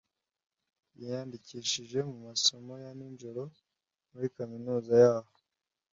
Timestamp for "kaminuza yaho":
4.35-5.33